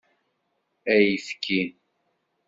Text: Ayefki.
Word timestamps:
Ayefki. 0.93 1.59